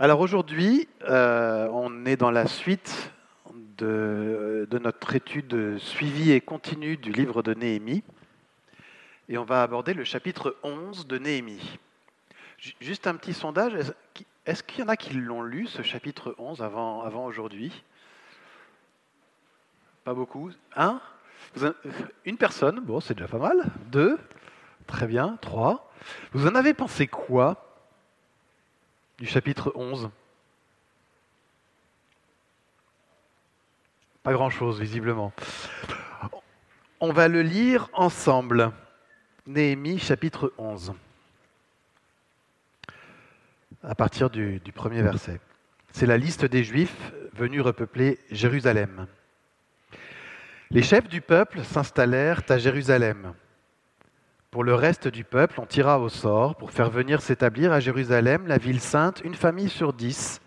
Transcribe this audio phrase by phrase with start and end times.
[0.00, 3.12] Alors aujourd'hui, euh, on est dans la suite
[3.78, 8.02] de, notre étude suivie et continue du livre de Néhémie.
[9.28, 11.78] Et on va aborder le chapitre 11 de Néhémie.
[12.80, 13.74] Juste un petit sondage.
[14.46, 17.84] Est-ce qu'il y en a qui l'ont lu, ce chapitre 11, avant, avant aujourd'hui?
[20.02, 21.00] Pas beaucoup Un?
[22.24, 23.64] Une personne, bon, c'est déjà pas mal.
[23.92, 24.18] Deux?
[24.88, 25.38] Très bien.
[25.40, 25.88] Trois?
[26.32, 27.73] Vous en avez pensé quoi
[29.18, 30.10] du chapitre 11
[34.22, 35.32] Pas grand-chose, visiblement.
[36.98, 38.72] On va le lire ensemble.
[39.46, 40.94] Néhémie, chapitre 11,
[43.82, 45.38] à partir du, du premier verset.
[45.92, 49.06] C'est la liste des Juifs venus repeupler Jérusalem.
[50.70, 53.34] Les chefs du peuple s'installèrent à Jérusalem.
[54.54, 58.46] Pour le reste du peuple, on tira au sort pour faire venir s'établir à Jérusalem,
[58.46, 60.40] la ville sainte, une famille sur dix.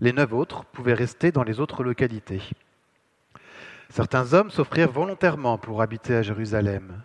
[0.00, 2.40] Les neuf autres pouvaient rester dans les autres localités.
[3.90, 7.02] Certains hommes s'offrirent volontairement pour habiter à Jérusalem,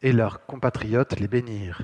[0.00, 1.82] et leurs compatriotes les bénirent.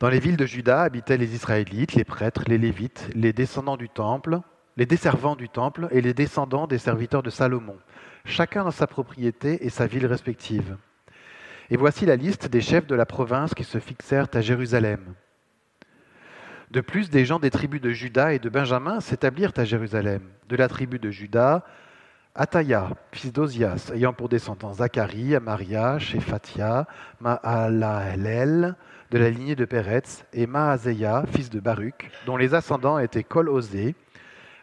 [0.00, 3.88] Dans les villes de Juda habitaient les Israélites, les prêtres, les Lévites, les descendants du
[3.88, 4.40] temple,
[4.76, 7.78] les desservants du temple et les descendants des serviteurs de Salomon,
[8.24, 10.76] chacun dans sa propriété et sa ville respective.
[11.70, 15.14] Et voici la liste des chefs de la province qui se fixèrent à Jérusalem.
[16.70, 20.22] De plus, des gens des tribus de Juda et de Benjamin s'établirent à Jérusalem.
[20.48, 21.64] De la tribu de Juda,
[22.34, 26.86] Ataya, fils d'Ozias, ayant pour descendants Zacharie, Amaria, Shephatia,
[27.20, 28.76] Maalaelel,
[29.10, 33.94] de la lignée de Péretz, et Maazeya, fils de Baruch, dont les ascendants étaient Kol-Ozé,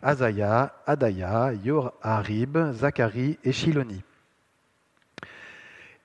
[0.02, 4.04] Azaya, Adaya, Yor-Harib, Zacharie et Shiloni.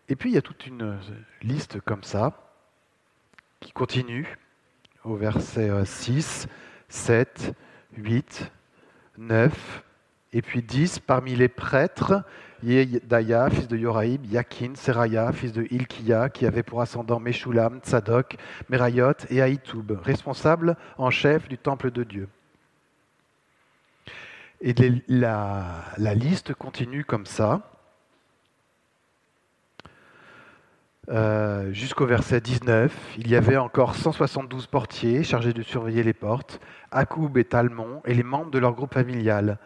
[0.09, 0.99] Et puis il y a toute une
[1.43, 2.33] liste comme ça
[3.61, 4.39] qui continue
[5.05, 6.49] au verset 6,
[6.89, 7.53] 7,
[7.97, 8.51] 8,
[9.19, 9.85] 9,
[10.33, 12.23] et puis 10 parmi les prêtres,
[12.63, 18.37] Yedaya, fils de Yoraïb, Yakin, Seraya, fils de Ilkia, qui avait pour ascendant Meshulam, Tzadok,
[18.69, 22.29] Merayot et Aïtoub, responsables en chef du temple de Dieu.
[24.61, 24.75] Et
[25.09, 27.63] la liste continue comme ça.
[31.11, 36.61] Euh, jusqu'au verset 19, il y avait encore 172 portiers chargés de surveiller les portes,
[36.91, 39.59] Akoub et Talmon et les membres de leur groupe familial.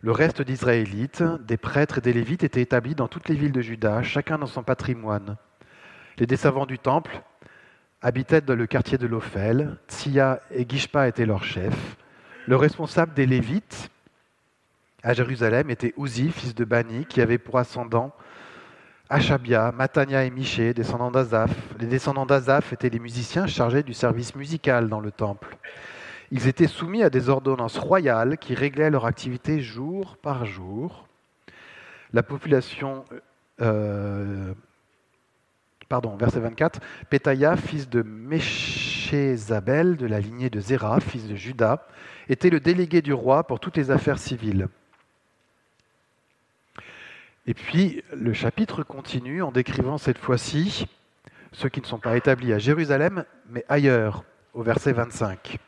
[0.00, 3.60] Le reste d'Israélites, des prêtres et des Lévites étaient établis dans toutes les villes de
[3.60, 5.36] Juda, chacun dans son patrimoine.
[6.16, 7.22] Les desservants du temple
[8.00, 11.96] habitaient dans le quartier de l'Ophel, Tsia et Gishpa étaient leurs chefs.
[12.46, 13.90] Le responsable des Lévites
[15.02, 18.14] à Jérusalem était Uzi, fils de Bani, qui avait pour ascendant
[19.10, 21.54] Achabia, Matania et Miché, descendants d'Azaph.
[21.78, 25.58] Les descendants d'Azaph étaient les musiciens chargés du service musical dans le temple.
[26.30, 31.06] Ils étaient soumis à des ordonnances royales qui réglaient leur activité jour par jour.
[32.14, 33.04] La population,
[33.60, 34.54] euh,
[35.90, 41.86] pardon, verset 24, Pétaïa, fils de Méchézabel, de la lignée de Zéra, fils de Judas,
[42.30, 44.68] était le délégué du roi pour toutes les affaires civiles.
[47.46, 50.86] Et puis le chapitre continue en décrivant cette fois-ci
[51.52, 54.24] ceux qui ne sont pas établis à Jérusalem, mais ailleurs,
[54.54, 55.58] au verset 25.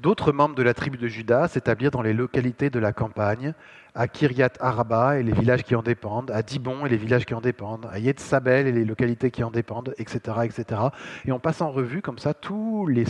[0.00, 3.52] D'autres membres de la tribu de Juda s'établirent dans les localités de la campagne,
[3.94, 7.34] à Kiryat Araba et les villages qui en dépendent, à Dibon et les villages qui
[7.34, 10.38] en dépendent, à Yetzabel et les localités qui en dépendent, etc.
[10.44, 10.80] etc.
[11.26, 13.04] Et on passe en revue comme ça tous les,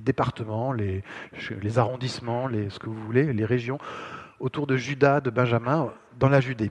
[0.00, 1.02] départements, les,
[1.60, 3.78] les arrondissements, ce que vous voulez, les régions
[4.40, 6.70] autour de Judas, de Benjamin, dans la Judée.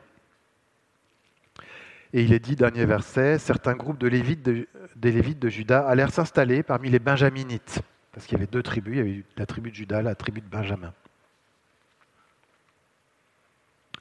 [2.13, 6.11] Et il est dit, dernier verset, certains groupes de Lévites des Lévites de Judas allèrent
[6.11, 7.81] s'installer parmi les Benjaminites,
[8.13, 10.41] parce qu'il y avait deux tribus, il y avait la tribu de Judas, la tribu
[10.41, 10.93] de Benjamin.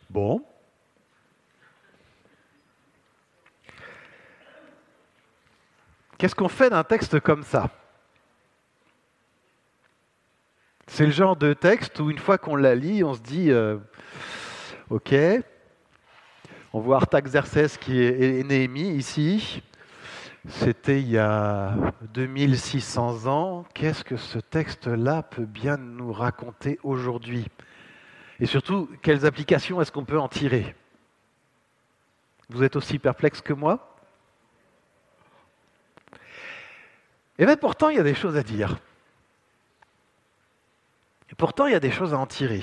[0.09, 0.45] Bon.
[6.17, 7.71] Qu'est-ce qu'on fait d'un texte comme ça?
[10.89, 13.77] C'est le genre de texte où une fois qu'on la lit, on se dit, euh,
[14.89, 15.15] ok,
[16.73, 19.63] on voit Artaxerxès qui est, Néhémie ici.
[20.49, 21.75] C'était il y a
[22.15, 23.65] 2600 ans.
[23.75, 27.47] Qu'est-ce que ce texte-là peut bien nous raconter aujourd'hui?
[28.39, 30.77] Et surtout, quelles applications est-ce qu'on peut en tirer?
[32.49, 33.97] Vous êtes aussi perplexe que moi?
[37.39, 38.79] Et bien pourtant, il y a des choses à dire.
[41.37, 42.63] Pourtant, il y a des choses à en tirer.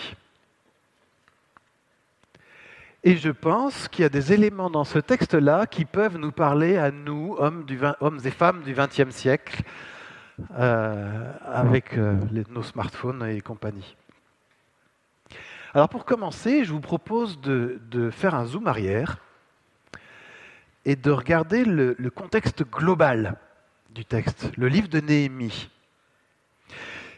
[3.03, 6.77] Et je pense qu'il y a des éléments dans ce texte-là qui peuvent nous parler
[6.77, 7.65] à nous, hommes,
[8.23, 9.61] et femmes du XXe siècle,
[10.57, 12.17] euh, avec euh,
[12.49, 13.95] nos smartphones et compagnie.
[15.73, 19.17] Alors pour commencer, je vous propose de, faire un zoom arrière
[20.85, 23.37] et de regarder le, contexte global
[23.89, 25.69] du texte, le livre de Néhémie.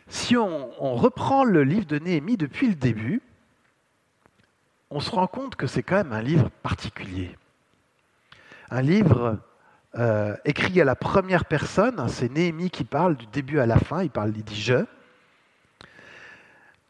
[0.08, 3.22] Si on, reprend le livre de Néhémie depuis le début,
[4.92, 7.36] on se rend compte que c'est quand même un livre particulier.
[8.70, 9.40] Un livre
[9.96, 14.04] euh, écrit à la première personne, c'est Néhémie qui parle du début à la fin,
[14.04, 14.86] il parle, il dit je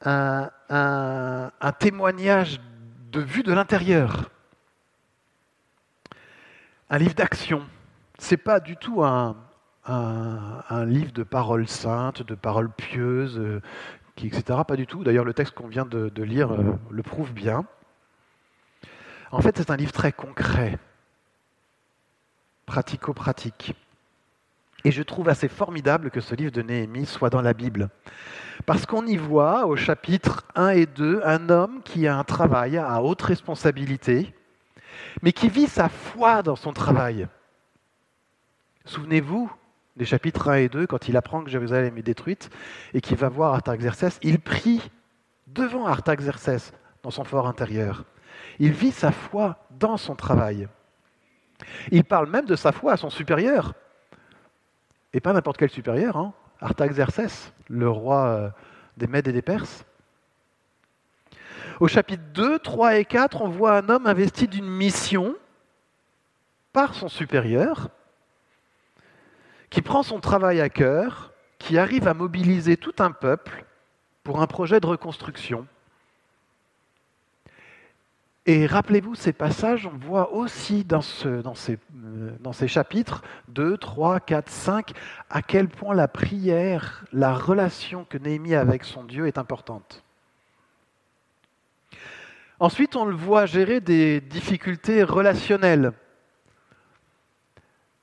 [0.08, 2.60] un, témoignage
[3.12, 4.30] de vue de l'intérieur,
[6.90, 7.66] un livre d'action.
[8.20, 9.36] C'est pas du tout un,
[9.88, 13.62] livre de paroles saintes, de paroles pieuses, euh,
[14.18, 14.60] etc.
[14.68, 15.04] Pas du tout.
[15.04, 17.66] D'ailleurs, le texte qu'on vient de, lire euh, le prouve bien.
[19.32, 20.78] En fait, c'est un livre très concret,
[22.66, 23.76] pratico-pratique.
[24.84, 27.90] Et je trouve assez formidable que ce livre de Néhémie soit dans la Bible.
[28.66, 32.78] Parce qu'on y voit au chapitre 1 et 2 un homme qui a un travail
[32.78, 34.34] à haute responsabilité,
[35.22, 37.28] mais qui vit sa foi dans son travail.
[38.86, 39.52] Souvenez-vous
[39.96, 42.50] des chapitres 1 et 2, quand il apprend que Jérusalem est détruite
[42.94, 44.82] et qu'il va voir Artaxerxès, il prie
[45.48, 48.04] devant Artaxerxès dans son fort intérieur.
[48.60, 50.68] Il vit sa foi dans son travail.
[51.92, 53.74] Il parle même de sa foi à son supérieur.
[55.14, 56.34] Et pas n'importe quel supérieur, hein.
[56.60, 58.50] Artaxerxès, le roi euh,
[58.98, 59.86] des Mèdes et des Perses.
[61.80, 65.36] Au chapitre 2, 3 et 4, on voit un homme investi d'une mission
[66.72, 67.90] par son supérieur,
[69.70, 73.66] qui prend son travail à cœur, qui arrive à mobiliser tout un peuple
[74.24, 75.68] pour un projet de reconstruction.
[78.48, 81.42] Et rappelez-vous, ces passages, on voit aussi dans, euh,
[82.54, 84.92] ces, chapitres 2, 3, 4, 5,
[85.32, 90.04] à quel point la prière, la relation que Néhémie a avec son Dieu est importante.
[92.60, 95.92] Ensuite, on le voit gérer des difficultés relationnelles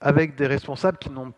[0.00, 1.32] avec des responsables qui n'ont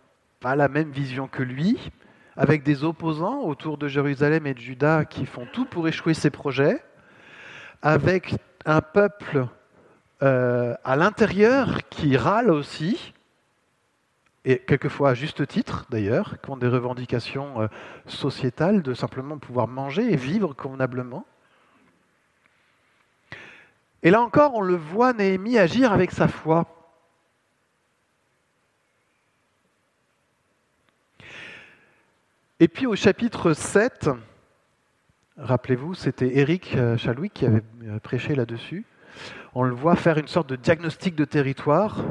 [0.44, 1.90] pas la même vision que lui,
[2.36, 6.28] avec des opposants autour de Jérusalem et de Juda qui font tout pour échouer ses
[6.28, 6.84] projets,
[7.80, 8.34] avec
[8.66, 9.46] un peuple
[10.22, 13.14] euh, à l'intérieur qui râle aussi,
[14.44, 17.68] et quelquefois à juste titre d'ailleurs, qui ont des revendications euh,
[18.04, 21.24] sociétales de simplement pouvoir manger et vivre convenablement.
[24.02, 26.83] Et là encore, on le voit Néhémie agir avec sa foi.
[32.60, 34.10] Et puis au chapitre 7,
[35.36, 38.84] Rappelez-vous, c'était Éric euh, Chalouis qui avait euh, prêché là-dessus.
[39.54, 42.04] On le voit faire une sorte de diagnostic de territoire.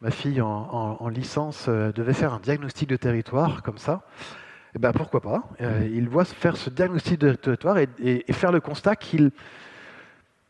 [0.00, 4.02] Ma fille en, licence euh, devait faire un diagnostic de territoire comme ça.
[4.22, 8.60] Et eh ben pourquoi pas Il voit faire ce diagnostic de territoire et, faire le
[8.60, 9.30] constat qu'il,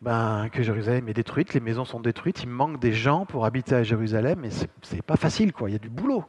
[0.00, 3.74] ben, que Jérusalem est détruite, les maisons sont détruites, il manque des gens pour habiter
[3.74, 4.50] à Jérusalem, et
[4.80, 5.68] c'est pas facile, quoi.
[5.68, 6.24] Il y a du boulot.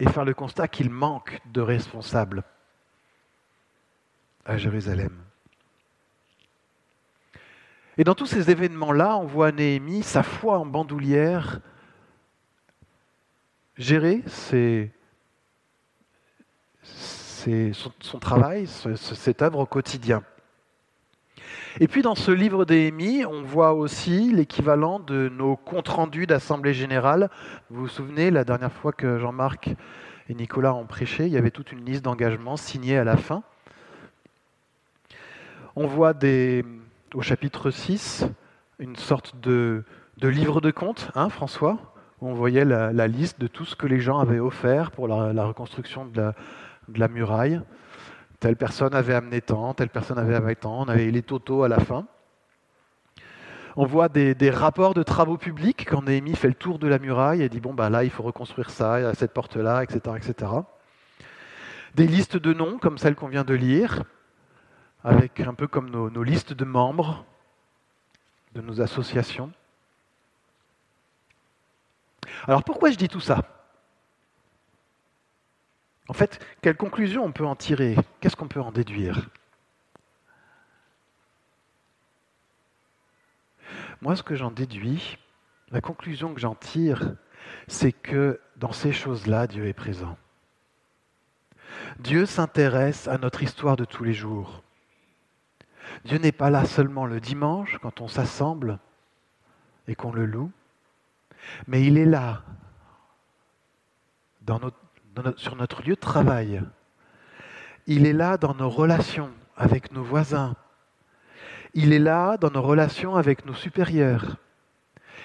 [0.00, 2.42] Et faire le constat qu'il manque de responsables
[4.44, 5.24] à Jérusalem.
[7.96, 11.60] Et dans tous ces événements-là, on voit Néhémie, sa foi en bandoulière,
[13.76, 14.22] gérer
[17.72, 20.24] son, travail, cette œuvre au quotidien.
[21.80, 26.72] Et puis dans ce livre Néhémie, on voit aussi l'équivalent de nos comptes rendus d'Assemblée
[26.72, 27.30] générale.
[27.68, 29.74] Vous vous souvenez, la dernière fois que Jean-Marc
[30.28, 33.42] et Nicolas ont prêché, il y avait toute une liste d'engagements signés à la fin.
[35.74, 36.14] On voit
[37.12, 38.26] au chapitre 6
[38.78, 39.82] une sorte de,
[40.22, 41.78] livre de comptes, hein, François,
[42.20, 45.44] où on voyait la, liste de tout ce que les gens avaient offert pour la,
[45.44, 46.32] reconstruction de
[46.94, 47.60] la, muraille.
[48.40, 51.68] Telle personne avait amené tant, telle personne avait amené tant, on avait les totaux à
[51.68, 52.06] la fin.
[53.76, 57.42] On voit des, rapports de travaux publics quand Néhémie fait le tour de la muraille
[57.42, 60.52] et dit bon bah là il faut reconstruire ça, cette porte là, etc., etc.
[61.94, 64.04] Des listes de noms comme celle qu'on vient de lire,
[65.02, 67.24] avec un peu comme nos, listes de membres
[68.54, 69.52] de nos associations.
[72.46, 73.42] Alors pourquoi je dis tout ça?
[76.08, 77.96] En fait, quelle conclusion on peut en tirer?
[78.20, 79.30] Qu'est-ce qu'on peut en déduire?
[84.02, 85.18] Moi, ce que j'en déduis,
[85.70, 87.16] la conclusion que j'en tire,
[87.68, 90.18] c'est que dans ces choses-là, Dieu est présent.
[91.98, 94.62] Dieu s'intéresse à notre histoire de tous les jours.
[96.04, 98.78] Dieu n'est pas là seulement le dimanche quand on s'assemble
[99.88, 100.50] et qu'on le loue,
[101.66, 102.42] mais il est là
[105.36, 106.62] sur notre lieu de travail.
[107.86, 110.54] Il est là dans nos relations avec nos voisins.
[111.74, 114.36] Il est là dans nos relations avec nos supérieurs.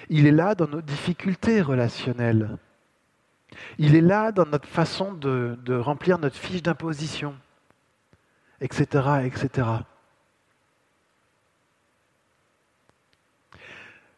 [0.08, 2.58] Il est là dans nos difficultés relationnelles.
[3.78, 7.34] Il est là dans notre façon de, remplir notre fiche d'imposition,
[8.60, 8.84] etc.,
[9.24, 9.68] etc.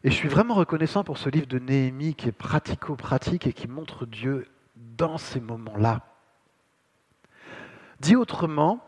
[0.03, 3.67] Et je suis vraiment reconnaissant pour ce livre de Néhémie qui est pratico-pratique et qui
[3.67, 4.47] montre Dieu
[4.97, 6.01] dans ces moments-là.
[7.99, 8.83] Dit autrement,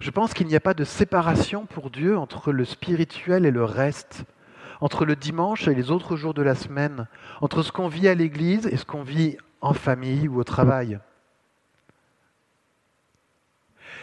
[0.00, 3.64] je pense qu'il n'y a pas de séparation pour Dieu entre le spirituel et le
[3.64, 4.24] reste,
[4.80, 7.06] entre le dimanche et les autres jours de la semaine,
[7.40, 10.98] entre ce qu'on vit à l'église et ce qu'on vit en famille ou au travail.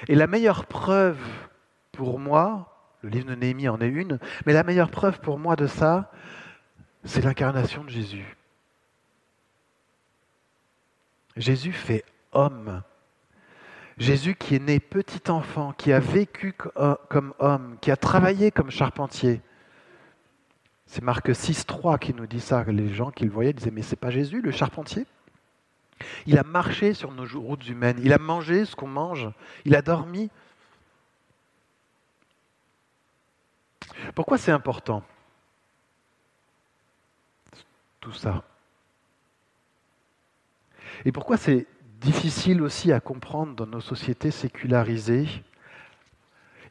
[0.08, 1.20] Et la meilleure preuve
[1.92, 5.56] pour moi, le livre de Néhémie en est une, mais la meilleure preuve pour moi
[5.56, 6.12] de ça,
[7.04, 8.38] c'est l'incarnation de Jésus.
[11.42, 12.84] Jésus fait homme.
[13.98, 16.54] Jésus qui est né petit enfant, qui a vécu
[17.10, 19.42] comme homme, qui a travaillé comme charpentier.
[20.86, 22.64] C'est Marc 6.3 qui nous dit ça.
[22.66, 25.06] Les gens qui le voyaient disaient, mais c'est pas Jésus, le charpentier?
[26.26, 29.30] Il a marché sur nos routes humaines, il a mangé ce qu'on mange,
[29.66, 30.30] il a dormi
[34.16, 35.04] Pourquoi c'est important
[38.00, 38.44] Tout ça?
[41.06, 41.68] Et pourquoi c'est
[42.00, 45.28] difficile aussi à comprendre dans nos sociétés sécularisées?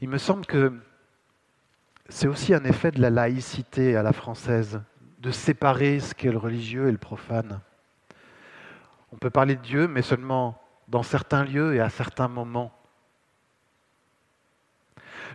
[0.00, 0.72] Il me semble que
[2.08, 4.82] c'est aussi un effet de la laïcité à la française,
[5.18, 7.60] de séparer ce qu'est le religieux et le profane.
[9.12, 12.72] On peut parler de Dieu, mais seulement dans certains lieux et à certains moments.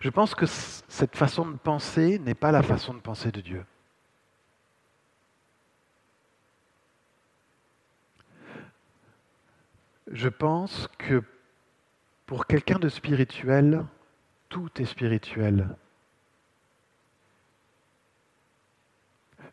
[0.02, 3.66] Je pense que cette façon de penser n'est pas la façon de penser de Dieu.
[10.12, 11.24] Je pense que
[12.26, 13.86] pour quelqu'un de spirituel,
[14.50, 15.76] tout est spirituel.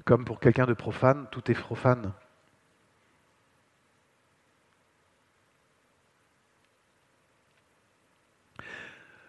[0.05, 2.13] Comme pour quelqu'un de profane, tout est profane.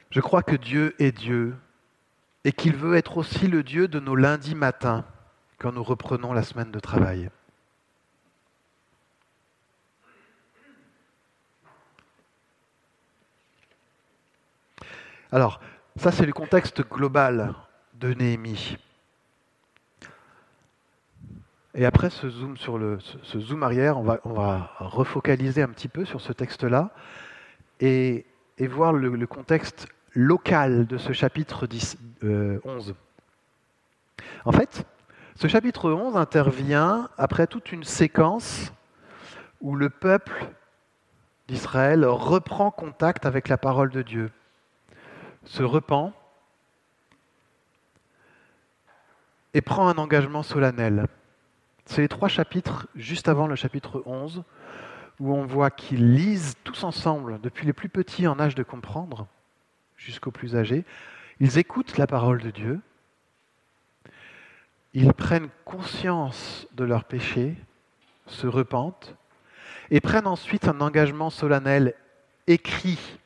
[0.10, 1.56] Je crois que Dieu est Dieu
[2.44, 5.06] et qu'il veut être aussi le Dieu de nos lundis matins
[5.58, 7.30] quand nous reprenons la semaine de travail.
[15.34, 15.60] Alors,
[15.96, 17.56] ça c'est le contexte global
[17.96, 18.78] de Néhémie.
[21.74, 26.22] Et après ce zoom sur ce zoom arrière, on va, refocaliser un petit peu sur
[26.22, 26.92] ce texte-là
[27.80, 28.28] et,
[28.60, 32.92] et, voir le, contexte local de ce chapitre 10, 11.
[32.92, 32.94] Euh,
[34.46, 34.86] en fait,
[35.34, 38.72] ce chapitre 11 intervient après toute une séquence
[39.62, 40.46] où le peuple
[41.48, 44.30] d'Israël reprend contact avec la parole de Dieu,
[45.46, 46.14] se repent
[49.54, 51.08] et prend un engagement solennel.
[51.86, 54.44] C'est les trois chapitres juste avant le chapitre 11
[55.20, 59.28] où on voit qu'ils lisent tous ensemble, depuis les plus petits en âge de comprendre,
[59.96, 60.86] jusqu'aux plus âgés,
[61.40, 62.82] ils écoutent la parole de Dieu,
[64.94, 67.56] ils prennent conscience de leurs péchés,
[68.28, 69.16] se repentent,
[69.92, 71.94] et prennent ensuite un engagement solennel
[72.48, 73.20] écrit.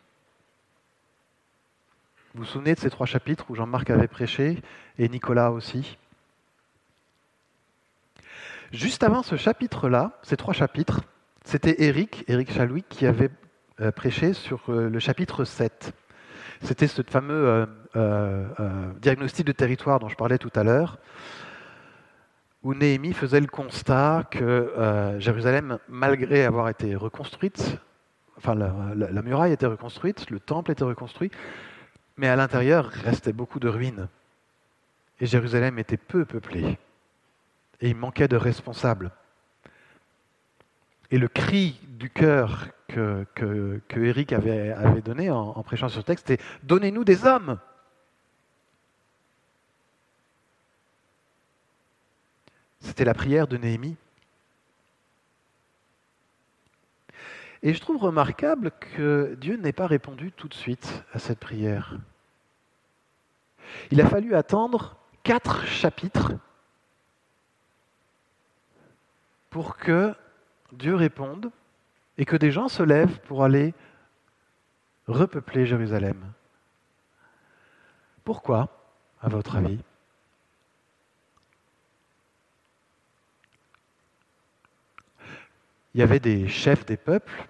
[2.37, 4.61] Vous vous souvenez de ces trois chapitres où Jean-Marc avait prêché
[4.99, 5.97] et Nicolas aussi?
[8.71, 11.01] Juste avant ce chapitre-là, ces trois chapitres,
[11.43, 12.51] c'était Éric, Éric
[12.89, 13.31] qui avait
[13.81, 15.93] euh, prêché sur euh, le chapitre 7.
[16.61, 20.99] C'était ce fameux euh, diagnostic de territoire dont je parlais tout à l'heure,
[22.61, 27.79] où Néhémie faisait le constat que Jérusalem, malgré avoir été reconstruite,
[28.37, 31.31] enfin la, muraille était reconstruite, le temple était reconstruit,
[32.17, 34.07] mais à l'intérieur restait beaucoup de ruines.
[35.19, 36.77] Et Jérusalem était peu peuplée.
[37.81, 39.11] Et il manquait de responsables.
[41.11, 46.27] Et le cri du cœur que, que, Eric avait, donné en, prêchant sur ce texte,
[46.27, 47.59] c'était Donnez-nous des hommes
[52.79, 53.97] C'était la prière de Néhémie.
[57.67, 61.97] Et je trouve remarquable que Dieu n'ait pas répondu tout de suite à cette prière.
[63.91, 66.31] Il a fallu attendre quatre chapitres
[69.49, 70.15] pour que
[70.71, 71.51] Dieu réponde
[72.17, 73.73] et que des gens se lèvent pour aller
[75.07, 76.23] repeupler Jérusalem.
[78.23, 78.69] Pourquoi,
[79.21, 79.79] à votre avis?
[85.93, 87.45] Il y avait des chefs des peuples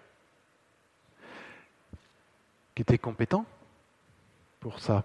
[2.77, 3.47] qui étaient compétents
[4.59, 5.03] pour ça.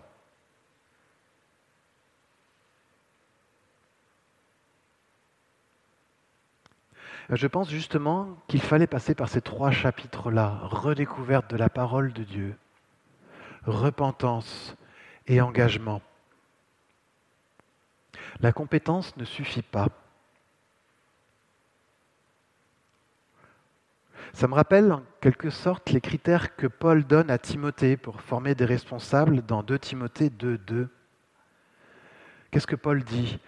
[7.30, 12.24] Je pense justement qu'il fallait passer par ces trois chapitres-là, redécouverte de la parole de
[12.24, 12.58] Dieu,
[13.64, 14.76] repentance
[15.26, 16.02] et engagement.
[18.40, 19.88] La compétence ne suffit pas.
[24.32, 28.54] Ça me rappelle en quelque sorte les critères que Paul donne à Timothée pour former
[28.54, 30.88] des responsables dans 2 Timothée 2.2.
[32.50, 33.38] Qu'est-ce que Paul dit?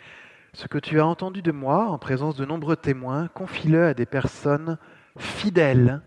[0.53, 4.07] Ce que tu as entendu de moi en présence de nombreux témoins, confie-le à des
[4.07, 4.79] personnes
[5.19, 6.01] fidèles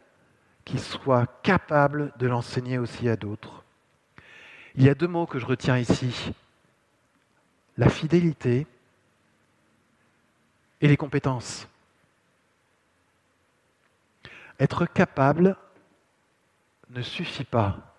[0.63, 3.63] qui soient capables de l'enseigner aussi à d'autres.
[4.75, 6.33] Il y a deux mots que je retiens ici.
[7.77, 8.67] La fidélité
[10.81, 11.67] et les compétences.
[14.59, 15.55] Être capable
[16.89, 17.95] ne suffit pas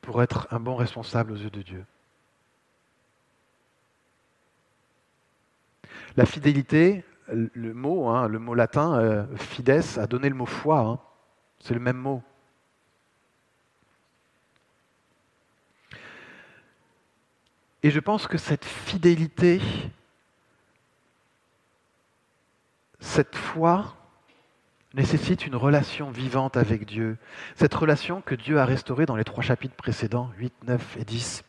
[0.00, 1.86] pour être un bon responsable aux yeux de Dieu.
[6.16, 10.80] La fidélité, le mot, hein, le mot latin euh, fides a donné le mot foi.
[10.80, 10.98] Hein.
[11.60, 12.22] C'est le même mot.
[17.82, 19.60] Et je pense que cette fidélité,
[23.00, 23.96] cette foi,
[24.94, 27.16] nécessite une relation vivante avec Dieu.
[27.54, 31.44] Cette relation que Dieu a restaurée dans les trois chapitres précédents, 8, 9 et 10.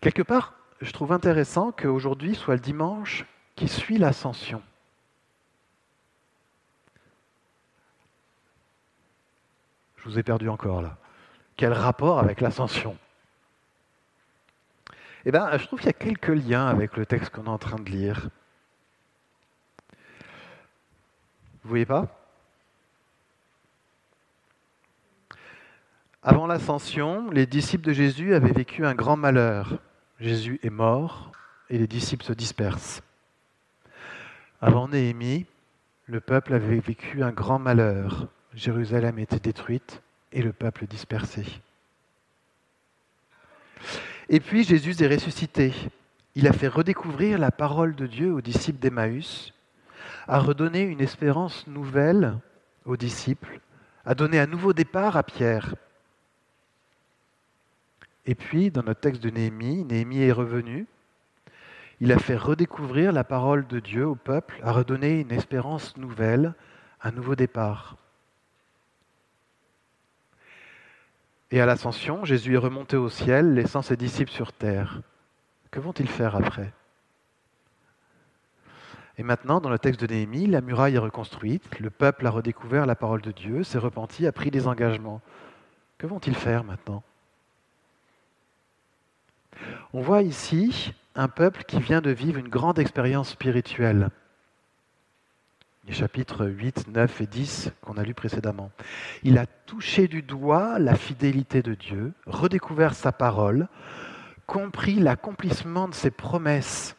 [0.00, 3.24] Quelque part, je trouve intéressant qu'aujourd'hui soit le dimanche
[3.54, 4.62] qui suit l'ascension.
[9.96, 10.98] Je vous ai perdu encore là.
[11.56, 12.96] Quel rapport avec l'ascension?
[15.24, 17.58] Eh bien, je trouve qu'il y a quelques liens avec le texte qu'on est en
[17.58, 18.28] train de lire.
[21.66, 22.06] Vous voyez pas?
[26.22, 29.80] Avant l'ascension, les disciples de Jésus avaient vécu un grand malheur.
[30.20, 31.32] Jésus est mort
[31.68, 33.02] et les disciples se dispersent.
[34.60, 35.46] Avant Néhémie,
[36.04, 38.28] le peuple avait vécu un grand malheur.
[38.54, 41.44] Jérusalem était détruite et le peuple dispersé.
[44.28, 45.74] Et puis Jésus est ressuscité.
[46.36, 49.52] Il a fait redécouvrir la parole de Dieu aux disciples d'Emmaüs
[50.28, 52.38] a redonné une espérance nouvelle
[52.84, 53.60] aux disciples,
[54.04, 55.74] a donné un nouveau départ à Pierre.
[58.24, 60.86] Et puis, dans notre texte de Néhémie, Néhémie est revenu,
[62.00, 66.54] il a fait redécouvrir la parole de Dieu au peuple, a redonné une espérance nouvelle,
[67.02, 67.96] un nouveau départ.
[71.50, 75.00] Et à l'ascension, Jésus est remonté au ciel, laissant ses disciples sur terre.
[75.70, 76.72] Que vont-ils faire après?
[79.18, 82.84] Et maintenant, dans le texte de Néhémie, la muraille est reconstruite, le peuple a redécouvert
[82.84, 85.22] la parole de Dieu, s'est repenti, a pris des engagements.
[85.96, 87.02] Que vont-ils faire maintenant?
[89.94, 94.10] On voit ici un peuple qui vient de vivre une grande expérience spirituelle.
[95.86, 98.70] Les chapitres 8, 9 et 10 qu'on a lus précédemment.
[99.22, 103.68] Il a touché du doigt la fidélité de Dieu, redécouvert sa parole,
[104.46, 106.95] compris l'accomplissement de ses promesses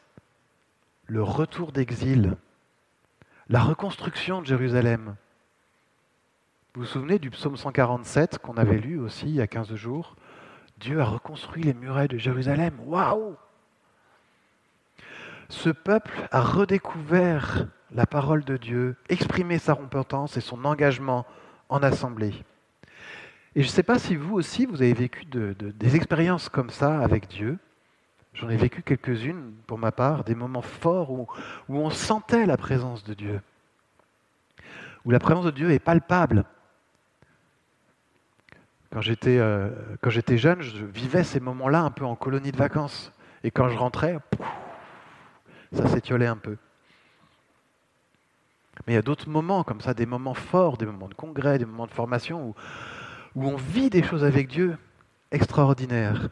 [1.07, 2.35] le retour d'exil,
[3.47, 5.15] la reconstruction de Jérusalem.
[6.73, 10.15] Vous vous souvenez du psaume 147 qu'on avait lu aussi il y a 15 jours?
[10.79, 12.77] Dieu a reconstruit les murailles de Jérusalem.
[12.85, 13.35] Waouh
[15.47, 21.25] Ce peuple a redécouvert la parole de Dieu, exprimé sa repentance et son engagement
[21.69, 22.33] en assemblée.
[23.55, 26.99] Et je ne sais pas si vous aussi, vous avez vécu des expériences comme ça
[26.99, 27.57] avec Dieu.
[28.37, 31.27] J'en ai vécu quelques-unes pour ma part, des moments forts où,
[31.69, 33.41] où on sentait la présence de Dieu,
[35.05, 36.45] où la présence de Dieu est palpable.
[38.91, 39.71] Quand j'étais, euh,
[40.37, 43.11] jeune, je vivais ces moments-là un peu en colonie de vacances.
[43.43, 44.19] Et quand je rentrais,
[45.71, 46.57] ça s'étiolait un peu.
[48.85, 51.57] Mais il y a d'autres moments comme ça, des moments forts, des moments de congrès,
[51.57, 52.55] des moments de formation, où,
[53.35, 54.77] où on vit des choses avec Dieu
[55.31, 56.29] extraordinaires.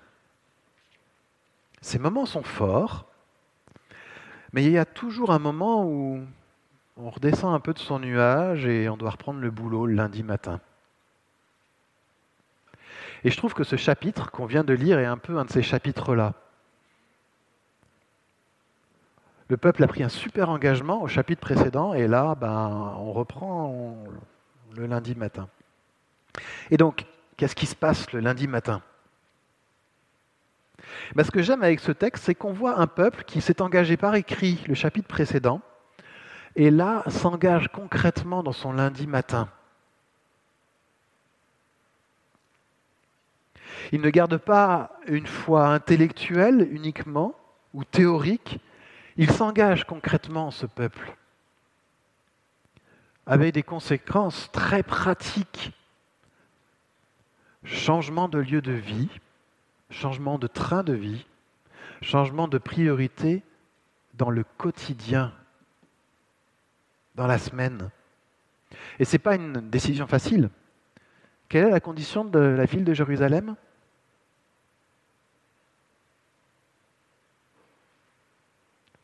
[1.86, 3.06] Ces moments sont forts,
[4.54, 6.20] mais il y a toujours un moment où
[6.98, 10.24] on redescend un peu de son nuage et on doit reprendre le boulot le lundi
[10.24, 10.60] matin.
[13.24, 15.52] Et je trouve que ce chapitre qu'on vient de lire est un peu un de
[15.52, 16.34] ces chapitres-là.
[19.50, 23.96] Le peuple a pris un super engagement au chapitre précédent et là, ben, on reprend
[24.76, 25.48] le lundi matin.
[26.72, 27.06] Et donc,
[27.38, 28.82] qu'est-ce qui se passe le lundi matin?
[31.16, 33.98] Ben, ce que j'aime avec ce texte, c'est qu'on voit un peuple qui s'est engagé
[33.98, 35.62] par écrit le chapitre précédent
[36.56, 39.50] et là s'engage concrètement dans son lundi matin.
[43.92, 47.36] Il ne garde pas une foi intellectuelle uniquement
[47.74, 48.60] ou théorique,
[49.18, 51.16] il s'engage concrètement, ce peuple,
[53.26, 55.72] avec des conséquences très pratiques.
[57.64, 59.10] Changement de lieu de vie,
[59.90, 61.26] changement de train de vie,
[62.02, 63.44] changement de priorité
[64.16, 65.34] dans le quotidien,
[67.16, 67.90] dans la semaine.
[69.00, 70.50] Et ce n'est pas une décision facile.
[71.50, 73.56] Quelle est la condition de la ville de Jérusalem?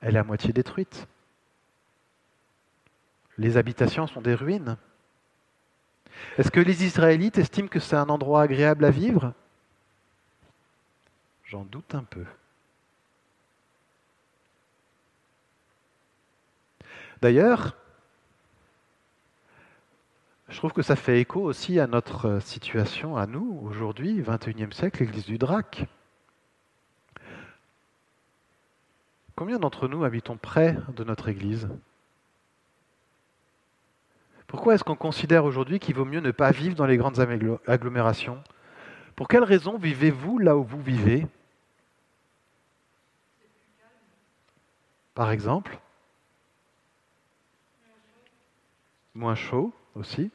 [0.01, 1.07] Elle est à moitié détruite.
[3.37, 4.77] Les habitations sont des ruines.
[6.37, 9.33] Est-ce que les Israélites estiment que c'est un endroit agréable à vivre?
[11.51, 12.23] J'en doute un peu.
[17.21, 17.75] D'ailleurs,
[20.47, 25.03] je trouve que ça fait écho aussi à notre situation, à nous, aujourd'hui, 21e siècle,
[25.03, 25.87] l'Église du Drac.
[29.35, 31.67] Combien d'entre nous habitons près de notre Église?
[34.47, 37.19] Pourquoi est-ce qu'on considère aujourd'hui qu'il vaut mieux ne pas vivre dans les grandes
[37.67, 38.41] agglomérations?
[39.17, 41.27] Pour quelles raisons vivez-vous là où vous vivez?
[45.13, 45.77] Par exemple
[49.13, 50.31] Moins chaud aussi.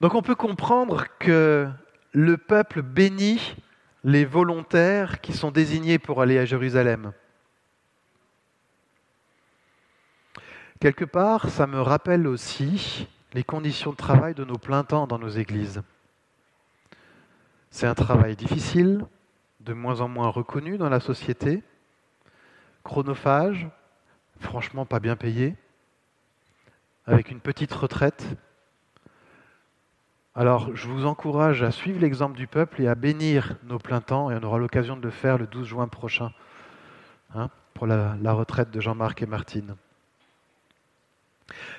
[0.00, 1.68] Donc on peut comprendre que
[2.12, 3.56] le peuple bénit
[4.04, 7.12] les volontaires qui sont désignés pour aller à Jérusalem.
[10.80, 15.18] Quelque part, ça me rappelle aussi les conditions de travail de nos plein temps dans
[15.18, 15.82] nos églises.
[17.70, 19.06] C'est un travail difficile,
[19.60, 21.62] de moins en moins reconnu dans la société,
[22.82, 23.68] chronophage,
[24.40, 25.54] franchement pas bien payé,
[27.06, 28.26] avec une petite retraite.
[30.34, 34.32] Alors je vous encourage à suivre l'exemple du peuple et à bénir nos pleins temps,
[34.32, 36.32] et on aura l'occasion de le faire le 12 juin prochain,
[37.36, 39.76] hein, pour la, retraite de Jean-Marc et Martine.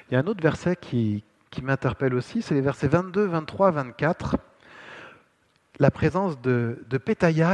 [0.10, 1.24] Il y a un autre verset qui
[1.62, 4.38] m'interpelle aussi, c'est les versets 22, 23, 24
[5.82, 7.02] la présence de, de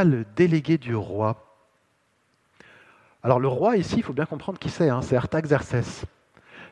[0.03, 1.55] le délégué du roi.
[3.23, 6.03] Alors le roi ici, il faut bien comprendre qui c'est, hein, c'est Artaxerxès.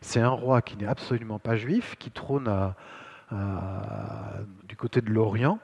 [0.02, 2.74] C'est un roi qui n'est absolument pas juif, qui trône
[3.32, 5.60] du côté de l'Orient.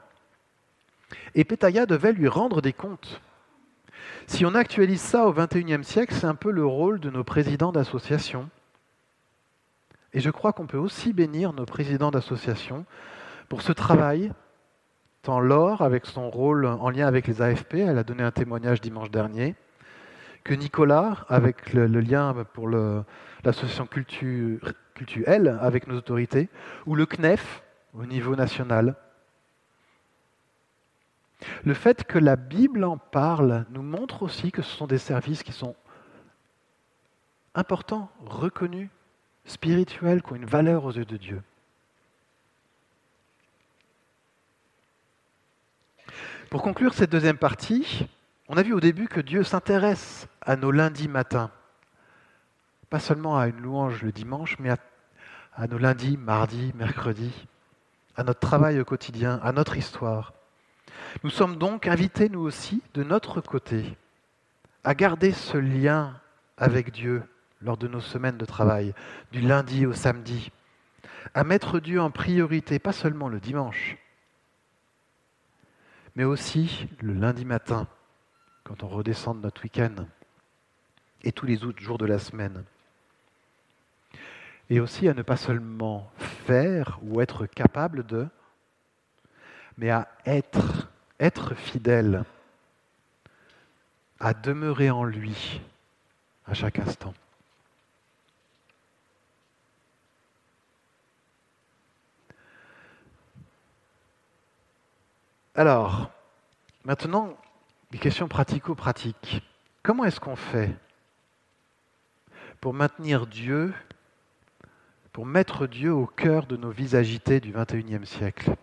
[1.34, 3.20] Et Pétaïa devait lui rendre des comptes.
[4.26, 7.70] Si on actualise ça au XXIe siècle, c'est un peu le rôle de nos présidents
[7.70, 8.48] d'association.
[10.14, 12.86] Et je crois qu'on peut aussi bénir nos présidents d'association
[13.50, 14.32] pour ce travail
[15.22, 18.80] Tant Laure, avec son rôle en lien avec les AFP, elle a donné un témoignage
[18.80, 19.54] dimanche dernier,
[20.42, 26.48] que Nicolas, avec le, lien pour l'association culturelle avec nos autorités,
[26.86, 27.62] ou le CNEF
[27.94, 28.96] au niveau national.
[31.62, 35.44] Le fait que la Bible en parle nous montre aussi que ce sont des services
[35.44, 35.76] qui sont
[37.54, 38.90] importants, reconnus,
[39.44, 41.42] spirituels, qui ont une valeur aux yeux de Dieu.
[46.52, 48.06] Pour conclure cette deuxième partie,
[48.46, 51.50] on a vu au début que Dieu s'intéresse à nos lundis matins.
[52.90, 54.68] Pas seulement à une louange le dimanche, mais
[55.54, 57.48] à, nos lundis, mardis, mercredis,
[58.16, 60.34] à notre travail au quotidien, à notre histoire.
[61.24, 63.96] Nous sommes donc invités, nous aussi, de notre côté,
[64.84, 66.20] à garder ce lien
[66.58, 67.22] avec Dieu
[67.62, 68.92] lors de nos semaines de travail,
[69.32, 70.52] du lundi au samedi,
[71.32, 73.96] à mettre Dieu en priorité, pas seulement le dimanche,
[76.14, 77.86] mais aussi le lundi matin,
[78.64, 80.06] quand on redescend de notre week-end,
[81.24, 82.64] et tous les autres jours de la semaine.
[84.70, 88.26] Et aussi à ne pas seulement faire ou être capable de,
[89.78, 92.24] mais à être, être fidèle,
[94.20, 95.60] à demeurer en lui
[96.46, 97.14] à chaque instant.
[105.54, 106.10] Alors,
[106.84, 107.36] maintenant,
[107.90, 109.42] des questions pratico-pratiques.
[109.82, 110.74] Comment est-ce qu'on fait
[112.60, 113.74] pour maintenir Dieu,
[115.12, 118.54] pour mettre Dieu au cœur de nos vies agitées du XXIe siècle?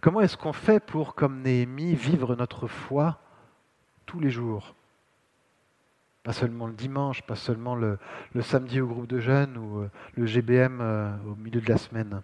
[0.00, 3.18] Comment est-ce qu'on fait pour, comme Néhémie, vivre notre foi
[4.06, 4.76] tous les jours?
[6.22, 7.98] Pas seulement le dimanche, pas seulement le,
[8.40, 12.22] samedi au groupe de jeunes ou euh, le GBM euh, au milieu de la semaine.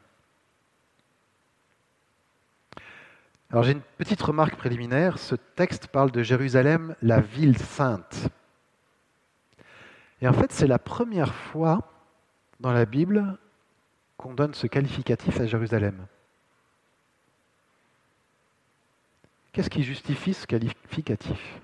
[3.50, 5.18] Alors j'ai une petite remarque préliminaire.
[5.18, 8.28] Ce texte parle de Jérusalem, la ville sainte.
[10.20, 11.92] Et en fait, c'est la première fois
[12.61, 13.38] dans la Bible
[14.16, 16.06] qu'on donne ce qualificatif à Jérusalem.
[19.52, 21.61] Qu'est-ce qui justifie ce qualificatif?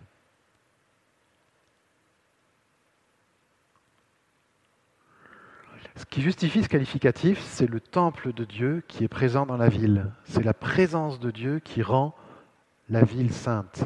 [5.97, 9.69] Ce qui justifie ce qualificatif, c'est le temple de Dieu qui est présent dans la
[9.69, 10.11] ville.
[10.25, 12.15] C'est la présence de Dieu qui rend
[12.89, 13.85] la ville sainte.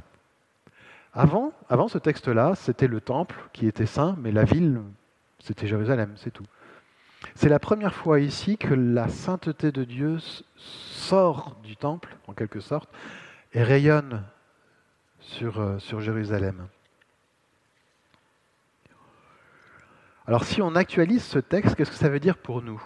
[1.12, 4.81] Avant, avant ce texte-là, c'était le temple qui était saint, mais la ville,
[5.38, 6.47] c'était Jérusalem, c'est tout.
[7.35, 10.18] C'est la première fois ici que la sainteté de Dieu
[10.57, 12.88] sort du temple, en quelque sorte,
[13.53, 14.23] et rayonne
[15.21, 16.68] sur, euh, sur Jérusalem.
[20.28, 22.82] Alors si on actualise ce texte, qu'est-ce que ça veut dire pour nous?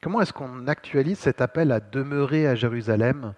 [0.00, 3.34] Comment est-ce qu'on actualise cet appel à demeurer à Jérusalem,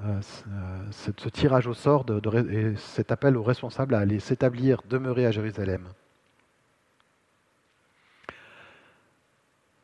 [0.00, 2.06] euh, euh, ce, tirage au sort
[2.50, 5.88] et cet appel aux responsables à aller s'établir, demeurer à Jérusalem?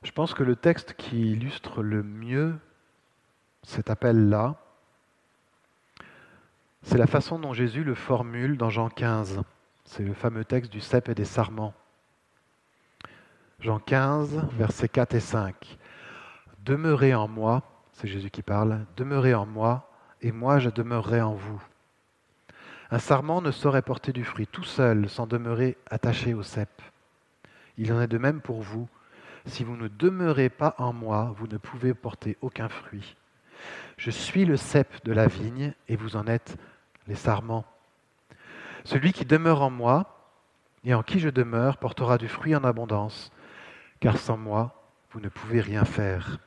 [0.05, 2.55] Je pense que le texte qui illustre le mieux
[3.63, 4.55] cet appel-là,
[6.81, 9.43] c'est la façon dont Jésus le formule dans Jean 15.
[9.85, 11.75] C'est le fameux texte du cep et des sarments.
[13.61, 15.79] Jean 15, versets 4 et 5.
[16.65, 19.91] Demeurez en moi, c'est Jésus qui parle, demeurez en moi,
[20.23, 21.63] et moi je demeurerai en vous.
[22.91, 26.83] Un sarment ne saurait porter du fruit tout seul sans demeurer attaché au cep.
[27.77, 28.89] Il en est de même pour vous.
[29.47, 33.17] Si vous ne demeurez pas en moi, vous ne pouvez porter aucun fruit.
[33.97, 36.57] Je suis le cep de la vigne, et vous en êtes
[37.07, 37.65] les sarments.
[38.85, 40.15] Celui qui demeure en moi
[40.85, 43.33] et en qui je demeure portera du fruit en abondance,
[44.01, 46.39] car sans moi, vous ne pouvez rien faire.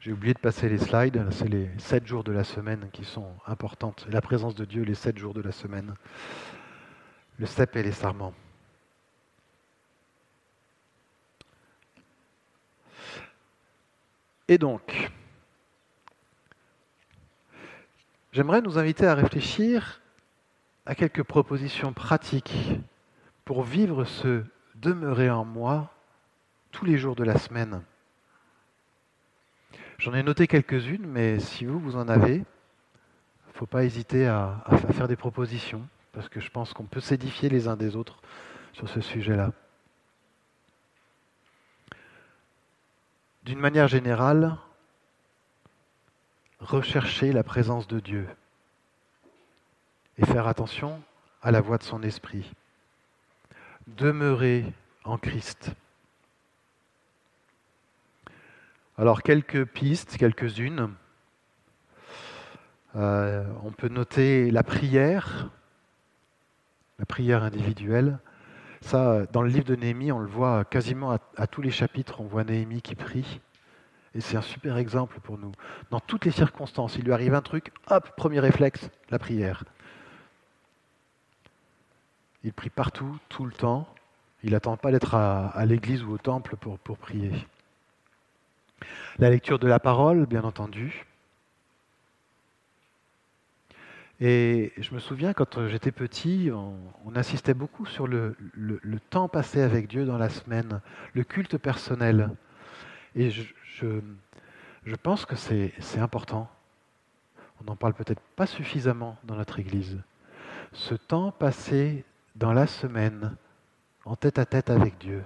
[0.00, 3.34] J'ai oublié de passer les slides, c'est les sept jours de la semaine qui sont
[3.46, 5.94] importantes, la présence de Dieu les sept jours de la semaine,
[7.38, 8.34] le cep et les sarments.
[14.46, 15.10] Et donc,
[18.38, 20.00] J'aimerais nous inviter à réfléchir
[20.86, 22.78] à quelques propositions pratiques
[23.44, 24.44] pour vivre ce
[24.76, 25.92] demeurer en moi
[26.70, 27.82] tous les jours de la semaine.
[29.98, 34.28] J'en ai noté quelques-unes, mais si vous, vous en avez, il ne faut pas hésiter
[34.28, 37.96] à, à, faire des propositions, parce que je pense qu'on peut s'édifier les uns des
[37.96, 38.20] autres
[38.72, 39.50] sur ce sujet-là.
[43.42, 44.56] D'une manière générale,
[46.60, 48.28] rechercher la présence de Dieu
[50.16, 51.02] et faire attention
[51.42, 52.52] à la voix de son esprit.
[53.86, 54.64] Demeurer
[55.04, 55.72] en Christ.
[58.96, 60.92] Alors quelques pistes, quelques-unes.
[62.96, 65.50] Euh, on peut noter la prière,
[66.98, 68.18] la prière individuelle.
[68.80, 72.20] Ça, dans le livre de Néhémie, on le voit quasiment à, à tous les chapitres,
[72.20, 73.40] on voit Néhémie qui prie.
[74.14, 75.52] Et c'est un super exemple pour nous.
[75.90, 79.64] Dans toutes les circonstances, il lui arrive un truc, hop, premier réflexe, la prière.
[82.44, 83.88] Il prie partout, tout le temps.
[84.42, 87.32] Il n'attend pas d'être à, l'église ou au temple pour, prier.
[89.18, 91.04] La lecture de la parole, bien entendu.
[94.20, 98.36] Et je me souviens, quand j'étais petit, on, insistait beaucoup sur le,
[99.10, 100.80] temps passé avec Dieu dans la semaine,
[101.14, 102.30] le culte personnel.
[103.18, 106.48] Et je, pense que c'est important.
[107.60, 110.00] On n'en parle peut-être pas suffisamment dans notre Église.
[110.72, 112.04] Ce temps passé
[112.36, 113.36] dans la semaine,
[114.04, 115.24] en tête à tête avec Dieu.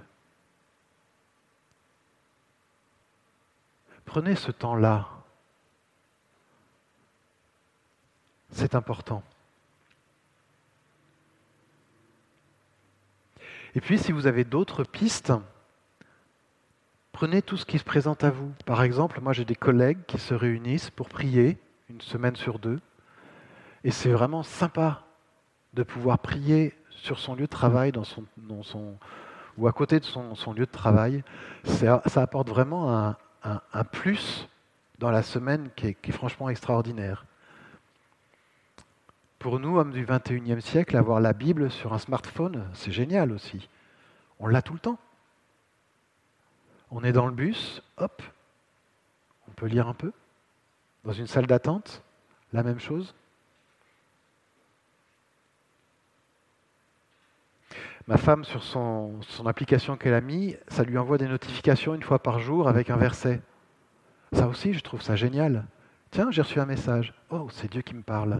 [4.05, 5.07] Prenez ce temps-là.
[8.49, 9.21] C'est important.
[13.75, 15.31] Et puis, si vous avez d'autres pistes,
[17.13, 18.51] Prenez tout ce qui se présente à vous.
[18.65, 22.79] Par exemple, moi j'ai des collègues qui se réunissent pour prier une semaine sur deux.
[23.83, 25.03] Et c'est vraiment sympa
[25.73, 27.91] de pouvoir prier sur son lieu de travail,
[29.57, 31.23] ou à côté de son, lieu de travail.
[31.63, 34.49] Ça, apporte vraiment un, plus
[34.97, 37.25] dans la semaine qui est, qui est franchement extraordinaire.
[39.37, 43.69] Pour nous, hommes du 21e siècle, avoir la Bible sur un smartphone, c'est génial aussi.
[44.39, 44.97] On l'a tout le temps.
[46.95, 48.21] On est dans le bus, hop,
[49.47, 50.11] on peut lire un peu.
[51.03, 52.03] Dans une salle d'attente,
[52.53, 53.15] la même chose.
[58.05, 62.19] Ma femme, sur son, application qu'elle a mis, ça lui envoie des notifications une fois
[62.19, 63.41] par jour avec un verset.
[64.31, 65.65] Ça aussi, je trouve ça génial.
[66.11, 67.15] Tiens, j'ai reçu un message.
[67.31, 68.39] Oh, c'est Dieu qui me parle.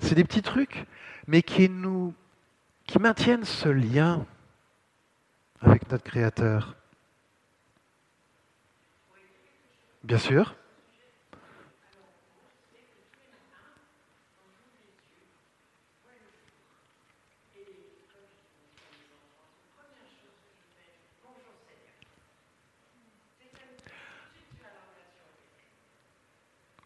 [0.00, 0.84] C'est des petits trucs,
[1.26, 2.12] mais qui nous
[2.86, 4.26] qui maintiennent ce lien
[5.60, 6.76] avec notre Créateur.
[10.04, 10.54] Bien sûr.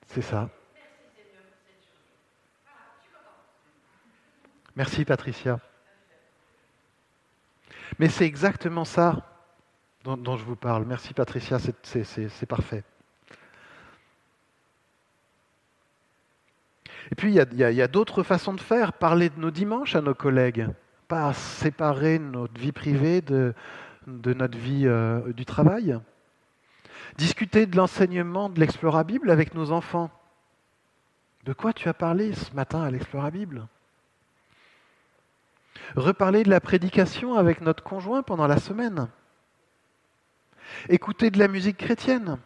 [0.09, 0.49] C'est ça.
[4.75, 5.59] Merci Patricia.
[7.99, 9.23] Mais c'est exactement ça
[10.05, 10.85] dont, je vous parle.
[10.85, 12.85] Merci Patricia, c'est parfait.
[17.11, 18.93] Et puis il y a, d'autres façons de faire.
[18.93, 20.69] Parler de nos dimanches à nos collègues.
[21.09, 23.55] Pas séparer notre vie privée de,
[24.07, 25.99] notre vie euh, du travail.
[27.17, 30.11] Discuter de l'enseignement de l'Explora Bible avec nos enfants.
[31.45, 33.67] De quoi tu as parlé ce matin à l'Explora Bible
[35.95, 39.09] Reparler de la prédication avec notre conjoint pendant la semaine.
[40.89, 42.39] Écouter de la musique chrétienne,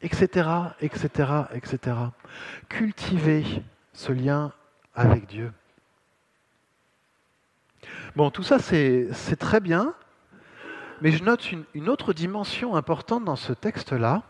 [0.00, 0.48] etc.,
[0.80, 1.96] etc., etc.
[2.68, 3.44] Cultiver
[3.92, 4.52] ce lien
[4.94, 5.52] avec Dieu.
[8.16, 9.94] Bon, tout ça, c'est très bien,
[11.00, 14.22] mais je note une, une autre dimension importante dans ce texte-là,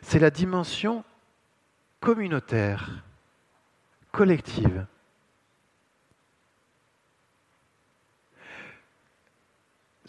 [0.00, 1.04] c'est la dimension
[2.00, 3.04] communautaire,
[4.10, 4.86] collective.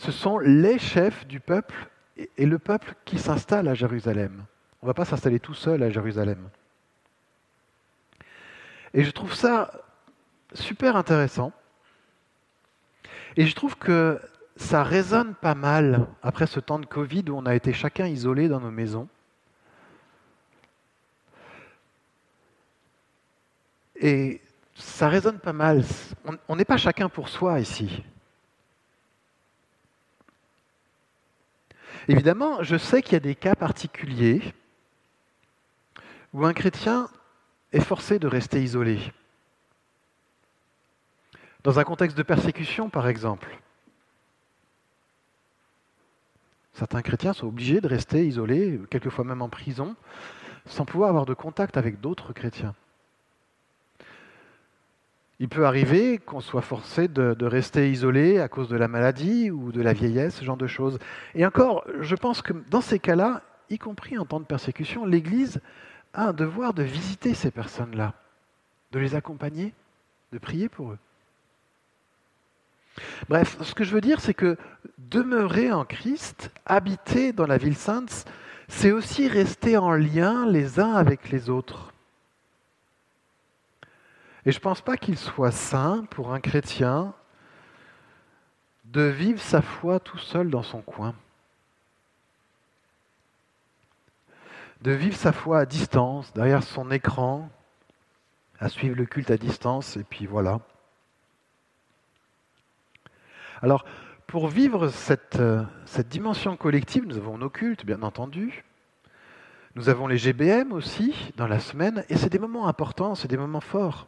[0.03, 1.89] Ce sont les chefs du peuple
[2.37, 4.43] et le peuple qui s'installe à Jérusalem.
[4.81, 6.49] On ne va pas s'installer tout seul à Jérusalem.
[8.93, 9.71] Et je trouve ça
[10.53, 11.53] super intéressant.
[13.37, 14.19] Et je trouve que
[14.57, 18.49] ça résonne pas mal après ce temps de Covid où on a été chacun isolé
[18.49, 19.07] dans nos maisons.
[23.95, 24.41] Et
[24.75, 25.81] ça résonne pas mal.
[26.49, 28.03] On n'est pas chacun pour soi ici.
[32.07, 34.53] Évidemment, je sais qu'il y a des cas particuliers
[36.33, 37.09] où un chrétien
[37.71, 38.99] est forcé de rester isolé.
[41.63, 43.57] Dans un contexte de persécution, par exemple.
[46.73, 49.95] Certains chrétiens sont obligés de rester isolés, quelquefois même en prison,
[50.65, 52.75] sans pouvoir avoir de contact avec d'autres chrétiens.
[55.43, 59.73] Il peut arriver qu'on soit forcé de, rester isolé à cause de la maladie ou
[59.73, 60.99] de la vieillesse, ce genre de choses.
[61.35, 65.59] Et encore, je pense que dans ces cas-là, y compris en temps de persécution, l'Église
[66.13, 68.13] a un devoir de visiter ces personnes-là,
[68.93, 69.73] de les accompagner,
[70.31, 70.99] de prier pour eux.
[73.27, 74.55] Bref, ce que je veux dire, c'est que
[74.97, 78.23] demeurer en Christ, habiter dans la ville sainte,
[78.69, 81.92] c'est aussi rester en lien les uns avec les autres.
[84.45, 87.13] Et je ne pense pas qu'il soit sain pour un chrétien
[88.85, 91.15] de vivre sa foi tout seul dans son coin.
[94.81, 97.49] De vivre sa foi à distance, derrière son écran,
[98.59, 100.59] à suivre le culte à distance, et puis voilà.
[103.61, 103.85] Alors,
[104.27, 105.41] pour vivre cette,
[105.85, 108.65] cette dimension collective, nous avons nos cultes, bien entendu.
[109.75, 113.37] Nous avons les GBM aussi dans la semaine, et c'est des moments importants, c'est des
[113.37, 114.07] moments forts.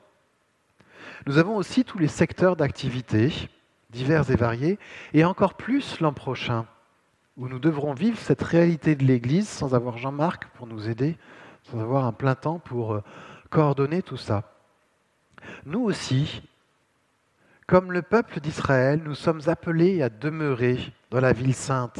[1.25, 3.33] Nous avons aussi tous les secteurs d'activité,
[3.89, 4.79] divers et variés,
[5.13, 6.65] et encore plus l'an prochain,
[7.37, 11.17] où nous devrons vivre cette réalité de l'Église sans avoir Jean-Marc pour nous aider,
[11.63, 13.03] sans avoir un plein temps pour euh,
[13.49, 14.43] coordonner tout ça.
[15.65, 16.41] Nous aussi,
[17.67, 20.77] comme le peuple d'Israël, nous sommes appelés à demeurer
[21.11, 21.99] dans la ville sainte,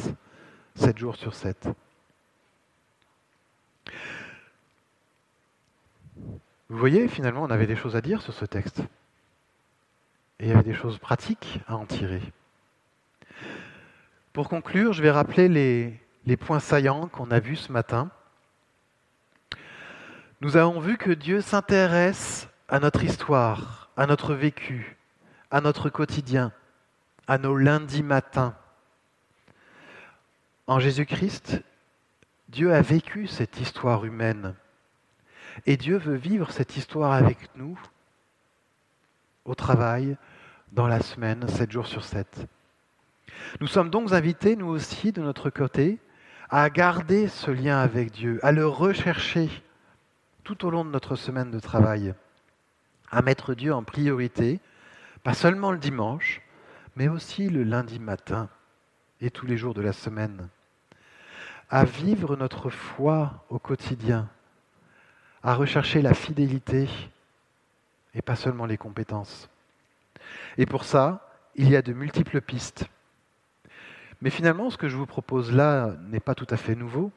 [0.74, 1.68] sept jours sur sept.
[6.68, 8.82] Vous voyez, finalement, on avait des choses à dire sur ce texte.
[10.38, 12.22] Et il y avait des choses pratiques à en tirer.
[14.32, 18.10] Pour conclure, je vais rappeler les, les points saillants qu'on a vus ce matin.
[20.42, 24.96] Nous avons vu que Dieu s'intéresse à notre histoire, à notre vécu,
[25.50, 26.52] à notre quotidien,
[27.26, 28.54] à nos lundis matins.
[30.66, 31.62] En Jésus-Christ,
[32.48, 34.54] Dieu a vécu cette histoire humaine.
[35.64, 37.78] Et Dieu veut vivre cette histoire avec nous
[39.46, 40.16] au travail,
[40.72, 42.46] dans la semaine, 7 jours sur 7.
[43.60, 45.98] Nous sommes donc invités, nous aussi, de notre côté,
[46.50, 49.48] à garder ce lien avec Dieu, à le rechercher
[50.44, 52.14] tout au long de notre semaine de travail,
[53.10, 54.60] à mettre Dieu en priorité,
[55.22, 56.42] pas seulement le dimanche,
[56.94, 58.48] mais aussi le lundi matin,
[59.20, 60.48] et tous les jours de la semaine,
[61.70, 64.28] à vivre notre foi au quotidien,
[65.42, 66.88] à rechercher la fidélité
[68.16, 69.48] et pas seulement les compétences.
[70.58, 72.86] Et pour ça, il y a de multiples pistes.
[74.20, 77.12] Mais finalement, ce que je vous propose là n'est pas tout à fait nouveau.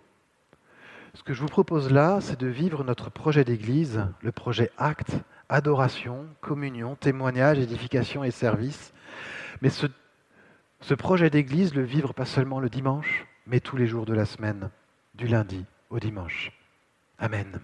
[1.14, 5.18] Ce que je vous propose là, c'est de vivre notre projet d'Église, le projet Acte,
[5.47, 8.93] adoration, communion, témoignage, édification et service.
[9.62, 14.14] Mais ce, projet d'Église, le vivre pas seulement le dimanche, mais tous les jours de
[14.14, 14.70] la semaine,
[15.16, 16.52] du lundi au dimanche.
[17.18, 17.60] Amen.